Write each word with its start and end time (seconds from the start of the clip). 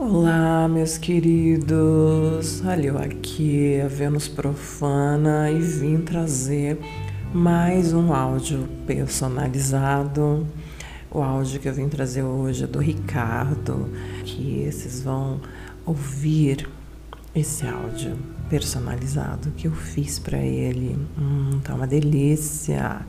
Olá, 0.00 0.68
meus 0.68 0.96
queridos. 0.96 2.62
Olha 2.64 2.86
eu 2.86 2.98
aqui, 2.98 3.80
a 3.80 3.88
Vênus 3.88 4.28
Profana, 4.28 5.50
e 5.50 5.58
vim 5.58 6.00
trazer 6.02 6.78
mais 7.34 7.92
um 7.92 8.14
áudio 8.14 8.68
personalizado. 8.86 10.46
O 11.10 11.20
áudio 11.20 11.58
que 11.58 11.68
eu 11.68 11.74
vim 11.74 11.88
trazer 11.88 12.22
hoje 12.22 12.62
é 12.62 12.66
do 12.68 12.78
Ricardo, 12.78 13.90
que 14.24 14.70
vocês 14.70 15.02
vão 15.02 15.40
ouvir 15.84 16.68
esse 17.34 17.66
áudio 17.66 18.16
personalizado 18.48 19.50
que 19.56 19.66
eu 19.66 19.72
fiz 19.72 20.20
para 20.20 20.38
ele. 20.38 20.96
Hum, 21.18 21.58
tá 21.64 21.74
uma 21.74 21.88
delícia. 21.88 23.00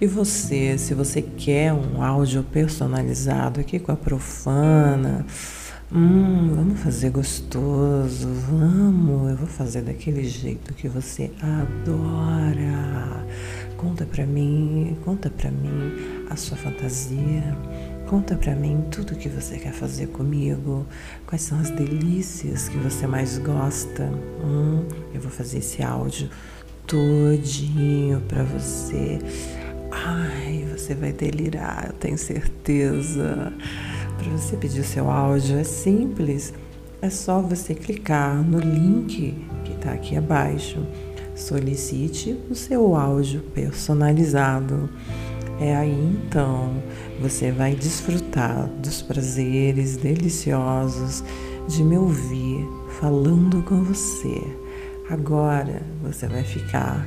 E 0.00 0.06
você, 0.06 0.78
se 0.78 0.94
você 0.94 1.20
quer 1.20 1.72
um 1.72 2.00
áudio 2.00 2.44
personalizado 2.44 3.58
aqui 3.58 3.80
com 3.80 3.90
a 3.90 3.96
Profana, 3.96 5.26
Hum, 5.92 6.52
vamos 6.52 6.80
fazer 6.80 7.10
gostoso, 7.10 8.28
vamos. 8.50 9.30
Eu 9.30 9.36
vou 9.36 9.46
fazer 9.46 9.82
daquele 9.82 10.24
jeito 10.24 10.74
que 10.74 10.88
você 10.88 11.30
adora. 11.40 13.24
Conta 13.76 14.04
pra 14.04 14.26
mim, 14.26 14.96
conta 15.04 15.30
pra 15.30 15.48
mim 15.48 16.26
a 16.28 16.34
sua 16.34 16.56
fantasia. 16.56 17.56
Conta 18.08 18.34
pra 18.34 18.56
mim 18.56 18.84
tudo 18.90 19.14
que 19.14 19.28
você 19.28 19.58
quer 19.58 19.72
fazer 19.72 20.08
comigo. 20.08 20.84
Quais 21.24 21.42
são 21.42 21.60
as 21.60 21.70
delícias 21.70 22.68
que 22.68 22.78
você 22.78 23.06
mais 23.06 23.38
gosta? 23.38 24.10
Hum, 24.42 24.84
eu 25.14 25.20
vou 25.20 25.30
fazer 25.30 25.58
esse 25.58 25.84
áudio 25.84 26.28
todinho 26.84 28.20
pra 28.22 28.42
você. 28.42 29.20
Ai, 29.92 30.66
você 30.76 30.96
vai 30.96 31.12
delirar, 31.12 31.86
eu 31.86 31.92
tenho 31.92 32.18
certeza. 32.18 33.52
Para 34.18 34.30
você 34.30 34.56
pedir 34.56 34.80
o 34.80 34.84
seu 34.84 35.10
áudio 35.10 35.58
é 35.58 35.64
simples, 35.64 36.52
é 37.02 37.10
só 37.10 37.40
você 37.40 37.74
clicar 37.74 38.42
no 38.42 38.58
link 38.58 39.34
que 39.64 39.72
está 39.72 39.92
aqui 39.92 40.16
abaixo. 40.16 40.84
Solicite 41.34 42.36
o 42.50 42.54
seu 42.54 42.96
áudio 42.96 43.42
personalizado. 43.54 44.88
É 45.60 45.76
aí 45.76 46.18
então 46.24 46.82
você 47.20 47.50
vai 47.50 47.74
desfrutar 47.74 48.66
dos 48.82 49.02
prazeres 49.02 49.96
deliciosos 49.96 51.22
de 51.68 51.82
me 51.82 51.96
ouvir 51.96 52.66
falando 53.00 53.62
com 53.62 53.82
você. 53.82 54.42
Agora 55.10 55.82
você 56.02 56.26
vai 56.26 56.42
ficar 56.42 57.06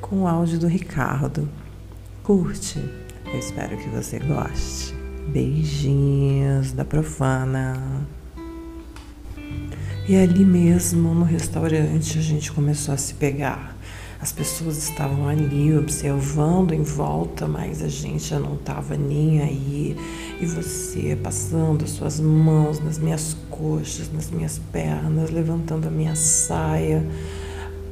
com 0.00 0.22
o 0.22 0.28
áudio 0.28 0.58
do 0.58 0.66
Ricardo. 0.66 1.48
Curte, 2.22 2.78
eu 3.26 3.38
espero 3.38 3.76
que 3.76 3.88
você 3.88 4.18
goste. 4.20 5.01
Beijinhos 5.28 6.72
da 6.72 6.84
profana. 6.84 8.06
E 10.08 10.16
ali 10.16 10.44
mesmo 10.44 11.14
no 11.14 11.24
restaurante 11.24 12.18
a 12.18 12.22
gente 12.22 12.50
começou 12.50 12.92
a 12.92 12.96
se 12.96 13.14
pegar. 13.14 13.76
As 14.20 14.30
pessoas 14.30 14.78
estavam 14.78 15.28
ali 15.28 15.76
observando 15.76 16.72
em 16.72 16.82
volta, 16.82 17.48
mas 17.48 17.82
a 17.82 17.88
gente 17.88 18.28
já 18.28 18.38
não 18.38 18.54
estava 18.54 18.96
nem 18.96 19.40
aí. 19.40 19.96
E 20.40 20.46
você 20.46 21.18
passando 21.20 21.84
as 21.84 21.90
suas 21.90 22.20
mãos 22.20 22.78
nas 22.78 22.98
minhas 22.98 23.36
coxas, 23.50 24.12
nas 24.12 24.30
minhas 24.30 24.60
pernas, 24.70 25.30
levantando 25.30 25.88
a 25.88 25.90
minha 25.90 26.14
saia 26.14 27.04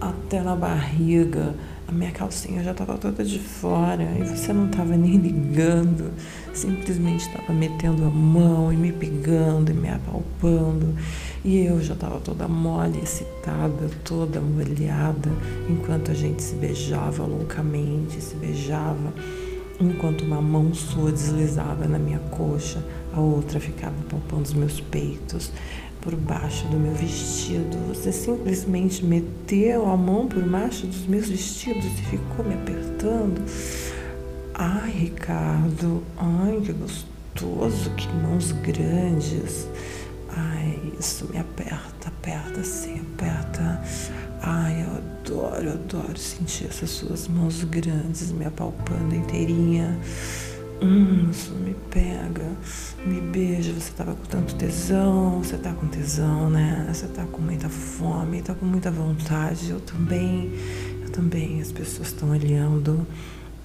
até 0.00 0.42
na 0.42 0.56
barriga 0.56 1.54
a 1.88 1.92
minha 1.92 2.10
calcinha 2.10 2.62
já 2.62 2.72
estava 2.72 2.98
toda 2.98 3.24
de 3.24 3.38
fora 3.38 4.02
e 4.18 4.24
você 4.24 4.52
não 4.52 4.66
estava 4.66 4.96
nem 4.96 5.16
ligando, 5.16 6.12
simplesmente 6.52 7.28
estava 7.28 7.52
metendo 7.52 8.04
a 8.04 8.10
mão 8.10 8.72
e 8.72 8.76
me 8.76 8.92
pegando 8.92 9.70
e 9.70 9.74
me 9.74 9.88
apalpando. 9.88 10.94
E 11.44 11.64
eu 11.64 11.80
já 11.80 11.94
estava 11.94 12.18
toda 12.18 12.48
mole, 12.48 12.98
excitada, 12.98 13.88
toda 14.02 14.40
molhada, 14.40 15.30
enquanto 15.68 16.10
a 16.10 16.14
gente 16.14 16.42
se 16.42 16.56
beijava 16.56 17.24
loucamente, 17.24 18.20
se 18.20 18.34
beijava, 18.34 19.12
enquanto 19.80 20.22
uma 20.22 20.40
mão 20.40 20.72
sua 20.74 21.12
deslizava 21.12 21.86
na 21.86 21.98
minha 21.98 22.18
coxa, 22.30 22.82
a 23.12 23.20
outra 23.20 23.60
ficava 23.60 23.94
palpando 24.08 24.42
os 24.42 24.54
meus 24.54 24.80
peitos 24.80 25.50
por 26.00 26.14
baixo 26.14 26.66
do 26.68 26.76
meu 26.76 26.94
vestido. 26.94 27.76
Você 27.88 28.12
simplesmente 28.12 29.04
meteu 29.04 29.88
a 29.90 29.96
mão 29.96 30.28
por 30.28 30.42
baixo 30.42 30.86
dos 30.86 31.06
meus 31.06 31.28
vestidos 31.28 31.84
e 31.84 32.02
ficou 32.02 32.44
me 32.44 32.54
apertando. 32.54 33.42
Ai, 34.54 34.90
Ricardo, 34.90 36.02
ai, 36.16 36.60
que 36.64 36.72
gostoso, 36.72 37.90
que 37.90 38.08
mãos 38.08 38.52
grandes. 38.52 39.68
Ai, 40.28 40.92
isso 40.98 41.28
me 41.30 41.38
aperta, 41.38 42.08
aperta 42.08 42.62
sim, 42.62 43.00
aperta. 43.00 43.35
Adoro, 45.56 45.70
adoro 45.70 46.18
sentir 46.18 46.66
essas 46.66 46.90
suas 46.90 47.28
mãos 47.28 47.64
grandes 47.64 48.30
me 48.30 48.44
apalpando 48.44 49.14
inteirinha. 49.14 49.98
Hum, 50.82 51.30
isso 51.30 51.54
me 51.54 51.74
pega, 51.90 52.44
me 53.06 53.22
beija. 53.22 53.72
Você 53.72 53.90
tava 53.92 54.14
com 54.14 54.24
tanto 54.26 54.54
tesão, 54.56 55.42
você 55.42 55.56
tá 55.56 55.72
com 55.72 55.86
tesão, 55.88 56.50
né? 56.50 56.86
Você 56.92 57.06
tá 57.06 57.24
com 57.24 57.40
muita 57.40 57.70
fome, 57.70 58.42
tá 58.42 58.54
com 58.54 58.66
muita 58.66 58.90
vontade. 58.90 59.70
Eu 59.70 59.80
também, 59.80 60.52
eu 61.02 61.10
também. 61.10 61.58
As 61.62 61.72
pessoas 61.72 62.08
estão 62.08 62.30
olhando. 62.32 63.06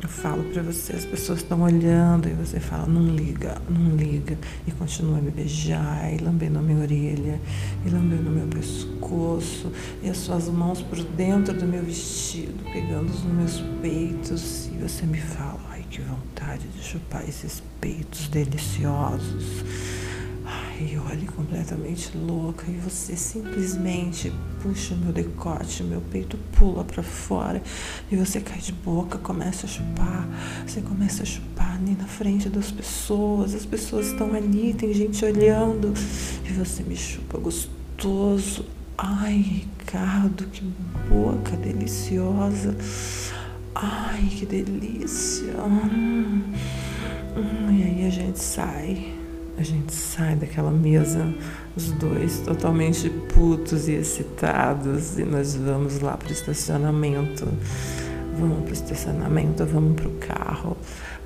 Eu 0.02 0.10
falo 0.10 0.44
para 0.46 0.64
você, 0.64 0.94
as 0.94 1.06
pessoas 1.06 1.40
estão 1.40 1.62
olhando 1.62 2.28
e 2.28 2.34
você 2.34 2.60
fala, 2.60 2.88
não 2.88 3.06
liga, 3.16 3.62
não 3.70 3.96
liga. 3.96 4.36
E 4.66 4.72
continua 4.72 5.20
a 5.20 5.22
me 5.22 5.30
beijar, 5.30 6.12
e 6.12 6.18
lambendo 6.18 6.58
a 6.58 6.62
minha 6.62 6.80
orelha, 6.80 7.40
e 7.86 7.90
lambendo 7.90 8.30
o 8.30 8.32
meu 8.32 8.48
pescoço, 8.48 9.72
e 10.02 10.10
as 10.10 10.18
suas 10.18 10.50
mãos 10.50 10.82
por 10.82 11.04
dentro 11.04 11.54
do 11.54 11.68
meu 11.68 11.84
vestido, 11.84 12.64
pegando 12.74 13.12
os 13.12 13.24
meus 13.24 13.62
peitos. 13.80 14.68
E 14.74 14.78
você 14.82 15.06
me 15.06 15.20
fala, 15.20 15.60
ai 15.70 15.86
que 15.88 16.02
vontade 16.02 16.68
de 16.68 16.84
chupar 16.84 17.24
esses 17.30 17.62
peitos 17.80 18.28
deliciosos. 18.28 19.64
Ai, 20.82 20.96
eu 20.96 21.04
olho 21.04 21.32
completamente 21.34 22.18
louca 22.18 22.66
e 22.68 22.74
você 22.78 23.16
simplesmente 23.16 24.34
puxa 24.64 24.96
o 24.96 24.98
meu 24.98 25.14
decote, 25.14 25.84
meu 25.84 26.02
peito 26.02 26.38
pula 26.58 26.84
para 26.84 27.04
fora 27.04 27.62
e 28.12 28.16
você 28.16 28.42
cai 28.42 28.58
de 28.58 28.72
boca, 28.72 29.20
começa 29.20 29.68
a 29.68 29.70
chupar. 29.70 30.28
Você 30.66 30.82
começa 30.82 31.22
a 31.22 31.26
chupar 31.26 31.76
ali 31.76 31.96
na 31.96 32.08
frente 32.08 32.50
das 32.50 32.72
pessoas, 32.72 33.54
as 33.54 33.64
pessoas 33.64 34.08
estão 34.08 34.34
ali, 34.34 34.74
tem 34.74 34.92
gente 34.92 35.24
olhando 35.24 35.94
e 36.50 36.52
você 36.52 36.82
me 36.82 36.96
chupa 36.96 37.38
gostoso. 37.38 38.66
Ai, 38.98 39.68
Ricardo, 39.78 40.46
que 40.48 40.64
boca 41.08 41.56
deliciosa. 41.58 42.76
Ai, 43.76 44.28
que 44.36 44.48
delícia. 44.48 45.54
Hum, 45.62 46.42
hum, 47.38 47.72
e 47.72 47.84
aí 47.84 48.08
a 48.08 48.10
gente 48.10 48.40
sai 48.40 49.21
a 49.58 49.64
gente 49.64 49.94
sai 49.94 50.36
daquela 50.36 50.72
mesa, 50.72 51.34
os 51.76 51.92
dois 51.92 52.40
totalmente 52.40 53.10
putos 53.10 53.88
e 53.88 53.94
excitados, 53.94 55.18
e 55.20 55.24
nós 55.24 55.56
vamos 55.56 56.00
lá 56.00 56.18
para 56.18 56.30
o 56.30 56.32
estacionamento. 56.32 57.48
Vamos 58.40 58.64
para 58.64 58.70
o 58.70 58.74
estacionamento, 58.74 59.66
vamos 59.66 59.96
para 59.96 60.08
o 60.08 60.12
carro. 60.14 60.78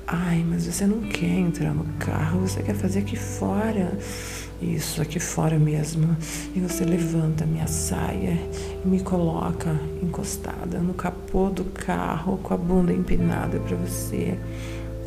Ai, 0.06 0.44
mas 0.48 0.66
você 0.66 0.86
não 0.86 1.00
quer 1.00 1.38
entrar 1.38 1.74
no 1.74 1.84
carro, 1.98 2.40
você 2.40 2.62
quer 2.62 2.74
fazer 2.74 3.00
aqui 3.00 3.16
fora. 3.16 3.96
Isso, 4.60 5.02
aqui 5.02 5.20
fora 5.20 5.58
mesmo. 5.58 6.16
E 6.54 6.60
você 6.60 6.84
levanta 6.84 7.44
minha 7.44 7.66
saia 7.66 8.38
e 8.84 8.88
me 8.88 9.00
coloca 9.00 9.78
encostada 10.02 10.78
no 10.78 10.94
capô 10.94 11.50
do 11.50 11.64
carro 11.64 12.38
com 12.38 12.54
a 12.54 12.56
bunda 12.56 12.92
empinada 12.92 13.58
para 13.60 13.76
você 13.76 14.38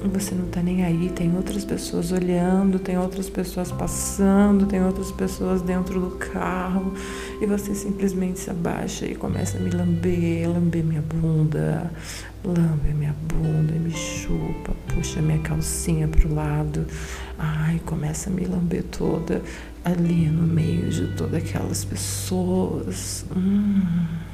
você 0.07 0.33
não 0.33 0.47
tá 0.47 0.61
nem 0.61 0.83
aí, 0.83 1.09
tem 1.09 1.35
outras 1.35 1.65
pessoas 1.65 2.11
olhando, 2.11 2.79
tem 2.79 2.97
outras 2.97 3.29
pessoas 3.29 3.71
passando, 3.71 4.65
tem 4.65 4.83
outras 4.83 5.11
pessoas 5.11 5.61
dentro 5.61 5.99
do 5.99 6.11
carro 6.11 6.93
e 7.41 7.45
você 7.45 7.75
simplesmente 7.75 8.39
se 8.39 8.49
abaixa 8.49 9.05
e 9.05 9.15
começa 9.15 9.57
a 9.57 9.61
me 9.61 9.69
lamber, 9.69 10.49
lamber 10.49 10.83
minha 10.83 11.01
bunda, 11.01 11.91
lambe 12.43 12.93
minha 12.93 13.15
bunda 13.27 13.73
e 13.75 13.79
me 13.79 13.91
chupa, 13.91 14.73
puxa 14.87 15.21
minha 15.21 15.39
calcinha 15.39 16.07
pro 16.07 16.33
lado, 16.33 16.85
ai, 17.37 17.81
começa 17.85 18.29
a 18.29 18.33
me 18.33 18.45
lamber 18.45 18.83
toda 18.83 19.41
ali 19.83 20.27
no 20.27 20.47
meio 20.47 20.89
de 20.89 21.07
todas 21.15 21.43
aquelas 21.43 21.83
pessoas. 21.83 23.25
Hum. 23.35 24.28